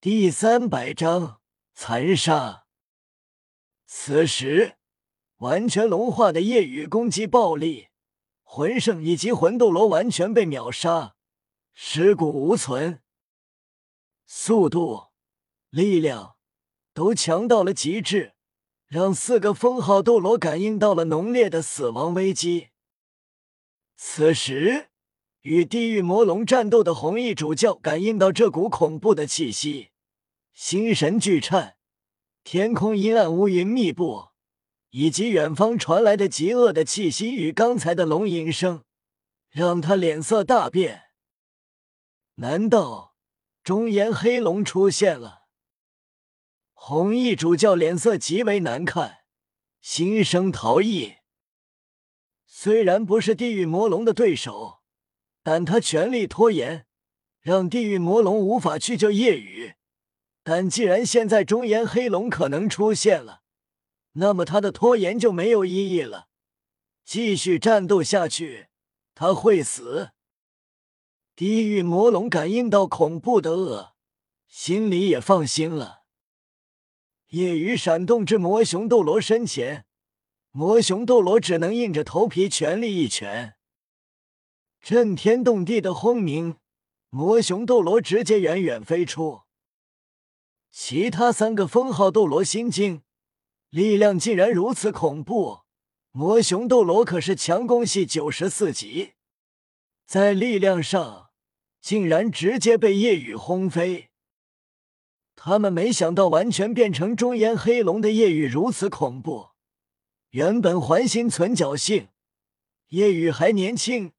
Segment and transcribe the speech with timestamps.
[0.00, 1.40] 第三百章
[1.74, 2.66] 残杀。
[3.84, 4.76] 此时，
[5.38, 7.88] 完全龙化的夜雨攻击暴力，
[8.44, 11.16] 魂圣以及魂斗罗完全被秒杀，
[11.72, 13.02] 尸骨无存。
[14.24, 15.08] 速度、
[15.70, 16.36] 力量
[16.94, 18.34] 都强到了极致，
[18.86, 22.68] 让四个封号斗罗感应到了浓烈的死亡危机。
[23.96, 24.90] 此时。
[25.42, 29.90] 与地狱魔龙战斗的红衣主教感应到这股恐怖的气息，
[30.52, 31.76] 心神俱颤。
[32.42, 34.28] 天空阴暗，乌云密布，
[34.90, 38.84] 以及远方传来的极恶的气息与刚才的龙吟声，
[39.50, 41.02] 让他脸色大变。
[42.36, 43.16] 难道
[43.62, 45.42] 中炎黑龙出现了？
[46.72, 49.18] 红衣主教脸色极为难看，
[49.80, 51.16] 心生逃逸。
[52.46, 54.77] 虽然不是地狱魔龙的对手。
[55.50, 56.84] 但他全力拖延，
[57.40, 59.76] 让地狱魔龙无法去救夜雨。
[60.42, 63.40] 但既然现在中炎黑龙可能出现了，
[64.12, 66.28] 那么他的拖延就没有意义了。
[67.02, 68.66] 继续战斗下去，
[69.14, 70.10] 他会死。
[71.34, 73.94] 地狱魔龙感应到恐怖的恶，
[74.48, 76.02] 心里也放心了。
[77.28, 79.86] 夜雨闪动至魔熊斗罗身前，
[80.50, 83.54] 魔熊斗罗只能硬着头皮全力一拳。
[84.80, 86.56] 震天动地的轰鸣，
[87.10, 89.42] 魔熊斗罗直接远远飞出。
[90.70, 93.02] 其他三个封号斗罗心惊，
[93.70, 95.60] 力量竟然如此恐怖。
[96.12, 99.12] 魔熊斗罗可是强攻系九十四级，
[100.06, 101.30] 在力量上
[101.80, 104.08] 竟然直接被夜雨轰飞。
[105.34, 109.50] 他们没想到，完全变成中炎黑龙的夜雨如此恐怖。
[110.30, 112.08] 原本还心存侥幸，
[112.88, 114.12] 夜雨还年轻。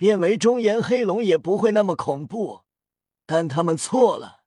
[0.00, 2.62] 变为中炎黑龙也不会那么恐怖，
[3.26, 4.44] 但他们错了。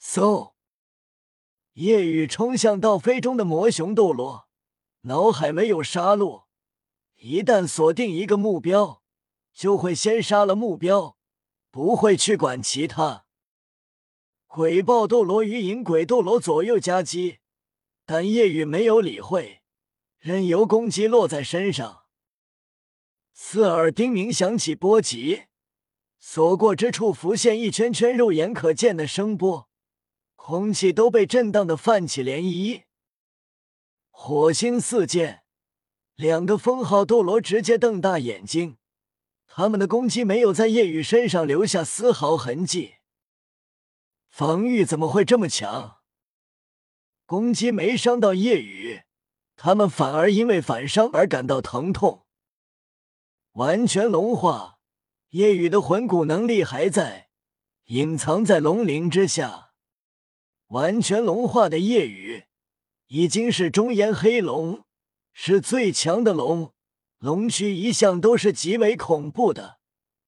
[0.00, 0.52] 嗖！
[1.72, 4.46] 夜雨冲向倒飞中的魔熊斗罗，
[5.00, 6.44] 脑海没有杀戮，
[7.16, 9.02] 一旦锁定一个目标，
[9.52, 11.16] 就会先杀了目标，
[11.72, 13.24] 不会去管其他。
[14.46, 17.38] 鬼豹斗罗与影鬼斗罗左右夹击，
[18.06, 19.62] 但夜雨没有理会，
[20.20, 21.99] 任由攻击落在身上。
[23.32, 25.44] 刺耳叮鸣响起，波及
[26.18, 29.68] 所过之处浮现一圈圈肉眼可见的声波，
[30.36, 32.82] 空气都被震荡的泛起涟漪。
[34.10, 35.42] 火星四溅，
[36.14, 38.76] 两个封号斗罗直接瞪大眼睛，
[39.46, 42.96] 他们的攻击没有在夜雨身上留下丝毫痕迹，
[44.28, 46.00] 防御怎么会这么强？
[47.24, 49.02] 攻击没伤到夜雨，
[49.56, 52.26] 他们反而因为反伤而感到疼痛。
[53.60, 54.78] 完全龙化，
[55.32, 57.28] 夜雨的魂骨能力还在，
[57.88, 59.74] 隐藏在龙鳞之下。
[60.68, 62.44] 完全龙化的夜雨
[63.08, 64.86] 已经是中炎黑龙，
[65.34, 66.72] 是最强的龙。
[67.18, 69.78] 龙躯一向都是极为恐怖的，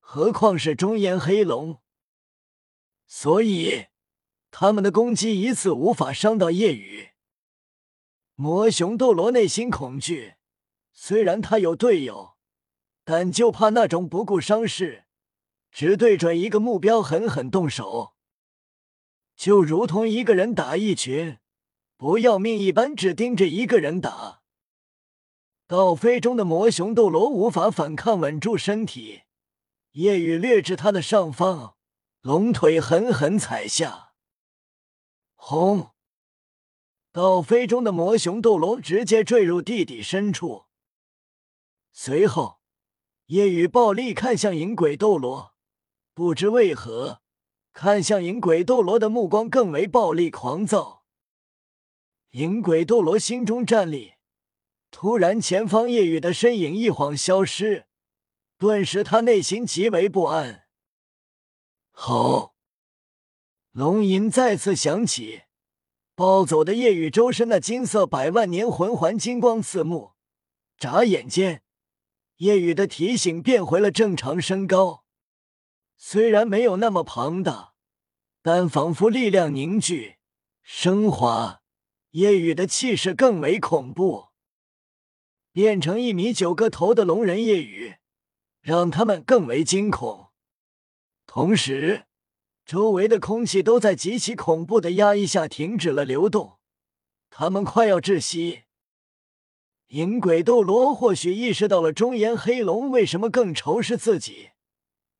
[0.00, 1.80] 何况是中炎黑龙。
[3.06, 3.86] 所以
[4.50, 7.12] 他们的攻击一次无法伤到夜雨。
[8.34, 10.34] 魔熊斗罗内心恐惧，
[10.92, 12.33] 虽然他有队友。
[13.04, 15.04] 但就怕那种不顾伤势，
[15.70, 18.14] 只对准一个目标狠狠动手，
[19.36, 21.38] 就如同一个人打一群
[21.98, 24.42] 不要命一般，只盯着一个人打。
[25.66, 29.22] 倒飞中的魔熊斗罗无法反抗，稳住身体。
[29.92, 31.76] 夜雨掠至他的上方，
[32.20, 34.14] 龙腿狠狠踩下，
[35.34, 35.90] 轰！
[37.12, 40.64] 倒飞中的魔熊斗罗直接坠入地底深处，
[41.92, 42.63] 随后。
[43.26, 45.54] 夜雨暴力看向影鬼斗罗，
[46.12, 47.22] 不知为何，
[47.72, 51.04] 看向影鬼斗罗的目光更为暴力狂躁。
[52.32, 54.12] 影鬼斗罗心中战栗，
[54.90, 57.86] 突然前方夜雨的身影一晃消失，
[58.58, 60.66] 顿时他内心极为不安。
[61.92, 62.54] 吼！
[63.72, 65.44] 龙吟再次响起，
[66.14, 70.12] 暴走的夜雨周身那金色百万年魂环金光刺目，
[70.76, 71.63] 眨眼间。
[72.38, 75.04] 夜雨的体型变回了正常身高，
[75.96, 77.74] 虽然没有那么庞大，
[78.42, 80.16] 但仿佛力量凝聚
[80.62, 81.62] 升华，
[82.10, 84.30] 夜雨的气势更为恐怖。
[85.52, 87.94] 变成一米九个头的龙人夜雨，
[88.60, 90.32] 让他们更为惊恐。
[91.26, 92.06] 同时，
[92.66, 96.58] 周围的空气都在极其恐怖的压抑下停止了流动，
[97.30, 98.63] 他们快要窒息。
[99.94, 104.50] 影鬼斗罗或许意识到了中炎黑龙为什么更仇视自己，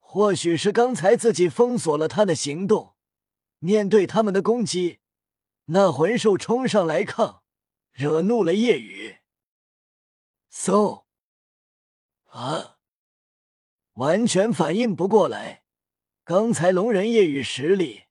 [0.00, 2.96] 或许是刚才自己封锁了他的行动，
[3.60, 4.98] 面对他们的攻击，
[5.66, 7.42] 那魂兽冲上来抗，
[7.92, 9.18] 惹怒了夜雨。
[10.52, 11.04] 嗖！
[12.30, 12.78] 啊！
[13.92, 15.62] 完全反应不过来，
[16.24, 18.06] 刚才龙人夜雨实力，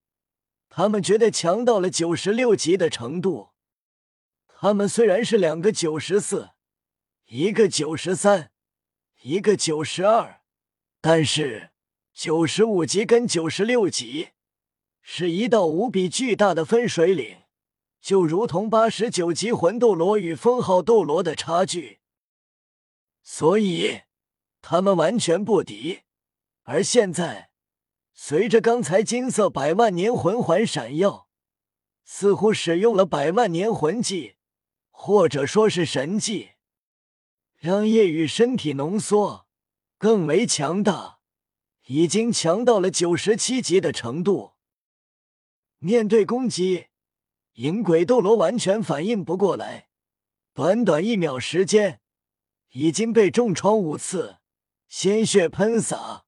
[0.69, 3.49] 他们觉得强到了九十六级的程度。
[4.65, 6.49] 他们虽然是两个九十四，
[7.27, 8.49] 一个九十三，
[9.21, 10.41] 一个九十二，
[10.99, 11.69] 但是
[12.11, 14.29] 九十五级跟九十六级
[15.03, 17.43] 是一道无比巨大的分水岭，
[18.01, 21.99] 就如同八十九级魂斗罗与封号斗罗的差距。
[23.21, 24.01] 所以
[24.63, 25.99] 他们完全不敌。
[26.63, 27.51] 而现在，
[28.15, 31.27] 随着刚才金色百万年魂环闪耀，
[32.03, 34.34] 似乎使用了百万年魂技。
[34.97, 36.53] 或者说是神技，
[37.57, 39.45] 让夜雨身体浓缩
[39.99, 41.19] 更为强大，
[41.85, 44.53] 已经强到了九十七级的程度。
[45.77, 46.87] 面对攻击，
[47.53, 49.89] 银鬼斗罗完全反应不过来，
[50.53, 52.01] 短短一秒时间，
[52.71, 54.37] 已经被重创五次，
[54.87, 56.23] 鲜血喷洒，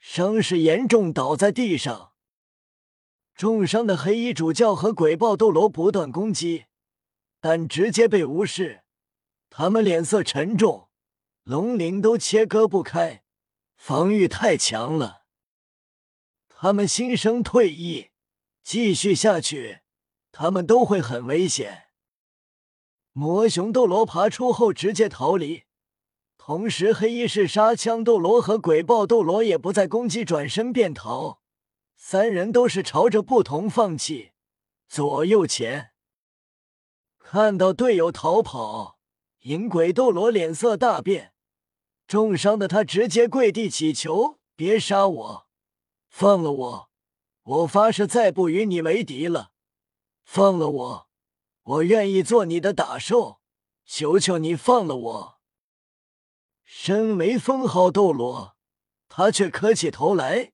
[0.00, 2.14] 伤势严重，倒在地上。
[3.36, 6.64] 重伤的黑衣主教和鬼豹斗罗不断攻击。
[7.48, 8.82] 但直接被无视，
[9.50, 10.88] 他们脸色沉重，
[11.44, 13.22] 龙鳞都切割不开，
[13.76, 15.26] 防御太强了。
[16.48, 18.10] 他们心生退意，
[18.64, 19.82] 继续下去，
[20.32, 21.84] 他们都会很危险。
[23.12, 25.66] 魔熊斗罗爬出后直接逃离，
[26.36, 31.40] 同时黑衣式杀枪斗罗和鬼豹斗罗也不再攻击，转身便逃。
[31.94, 34.32] 三人都是朝着不同放弃，
[34.88, 35.92] 左右前。
[37.28, 39.00] 看到队友逃跑，
[39.40, 41.34] 银鬼斗罗脸色大变，
[42.06, 45.48] 重伤的他直接跪地祈求：“别杀我，
[46.08, 46.90] 放了我！
[47.42, 49.50] 我发誓再不与你为敌了！
[50.22, 51.08] 放了我，
[51.64, 53.40] 我愿意做你的打手！
[53.84, 55.40] 求求你放了我！”
[56.62, 58.56] 身为封号斗罗，
[59.08, 60.52] 他却磕起头来，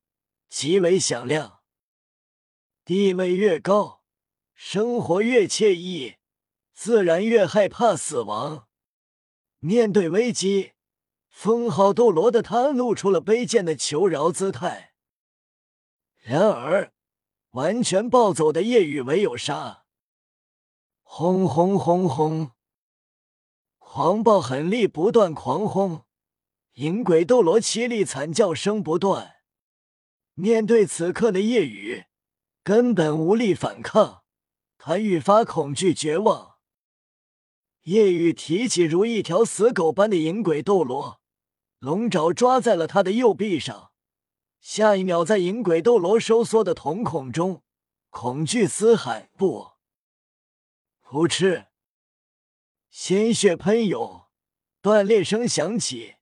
[0.48, 1.60] 极为响亮。
[2.82, 4.02] 地位越高，
[4.54, 6.16] 生活越惬意。
[6.84, 8.66] 自然越害怕死亡。
[9.60, 10.72] 面对危机，
[11.28, 14.92] 封号斗罗的他露出了卑贱的求饶姿态。
[16.24, 16.92] 然而，
[17.50, 19.84] 完全暴走的夜雨唯有杀。
[21.02, 22.50] 轰轰轰轰！
[23.78, 26.06] 狂暴狠力不断狂轰，
[26.72, 29.36] 银鬼斗罗凄厉惨叫声不断。
[30.34, 32.06] 面对此刻的夜雨，
[32.64, 34.24] 根本无力反抗，
[34.76, 36.51] 他愈发恐惧绝望。
[37.84, 41.20] 夜雨提起如一条死狗般的银鬼斗罗，
[41.80, 43.90] 龙爪抓在了他的右臂上。
[44.60, 47.64] 下一秒，在银鬼斗罗收缩的瞳孔中，
[48.10, 49.72] 恐惧嘶喊：“不！”
[51.04, 51.66] 噗嗤，
[52.88, 54.26] 鲜血喷涌，
[54.80, 56.14] 断裂声响起，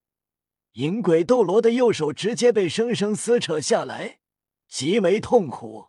[0.72, 4.20] 银鬼斗罗的右手直接被生生撕扯下来，
[4.66, 5.88] 极为痛苦。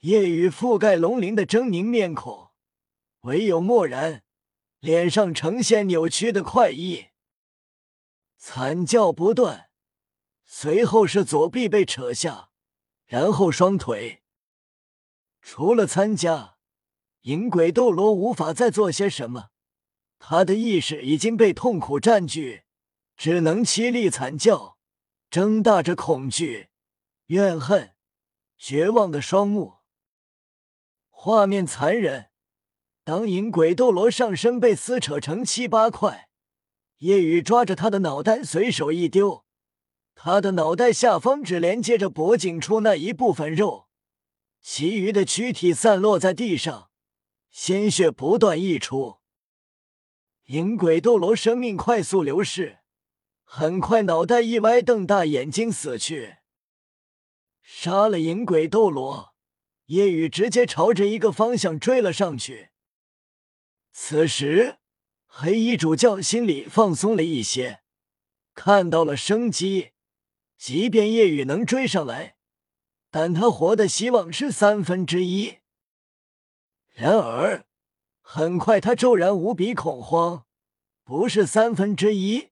[0.00, 2.50] 夜雨覆盖龙鳞的狰狞面孔，
[3.22, 4.23] 唯有漠然。
[4.84, 7.06] 脸上呈现扭曲的快意，
[8.36, 9.70] 惨叫不断，
[10.44, 12.50] 随后是左臂被扯下，
[13.06, 14.22] 然后双腿。
[15.40, 16.58] 除了参加，
[17.22, 19.48] 银鬼斗罗无法再做些什么，
[20.18, 22.64] 他的意识已经被痛苦占据，
[23.16, 24.76] 只能凄厉惨叫，
[25.30, 26.68] 睁大着恐惧、
[27.28, 27.94] 怨恨、
[28.58, 29.76] 绝望的双目。
[31.08, 32.33] 画面残忍。
[33.04, 36.30] 当银鬼斗罗上身被撕扯成七八块，
[37.00, 39.44] 夜雨抓着他的脑袋随手一丢，
[40.14, 43.88] 他的脑袋下方只连接着脖颈处那一部分肉，
[44.62, 46.88] 其余的躯体散落在地上，
[47.50, 49.18] 鲜血不断溢出。
[50.46, 52.78] 银鬼斗罗生命快速流逝，
[53.42, 56.36] 很快脑袋一歪，瞪大眼睛死去。
[57.62, 59.34] 杀了银鬼斗罗，
[59.86, 62.70] 夜雨直接朝着一个方向追了上去。
[63.96, 64.78] 此时，
[65.24, 67.80] 黑衣主教心里放松了一些，
[68.52, 69.92] 看到了生机。
[70.58, 72.36] 即便夜雨能追上来，
[73.08, 75.58] 但他活的希望是三分之一。
[76.90, 77.66] 然而，
[78.20, 80.44] 很快他骤然无比恐慌，
[81.04, 82.48] 不是三分之一，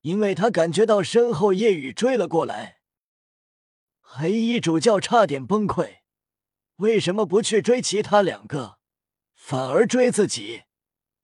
[0.00, 2.80] 因为他感觉到身后夜雨追了过来。
[4.00, 5.98] 黑衣主教差点崩溃，
[6.76, 8.78] 为什么不去追其他两个，
[9.34, 10.62] 反而追自己？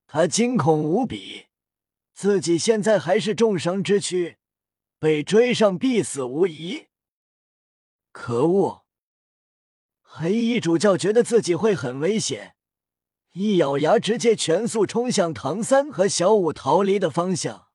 [0.07, 1.47] 他惊恐无比，
[2.15, 4.39] 自己现在还是重伤之躯，
[4.99, 6.87] 被追上必死无疑。
[8.13, 8.85] 可恶！
[10.01, 12.57] 黑衣主教觉得自己会很危险，
[13.33, 17.66] 一咬牙，直接全速冲向唐三和小舞逃离的方向。